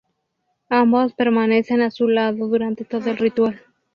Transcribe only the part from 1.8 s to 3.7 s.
a su lado durante todo el ritual.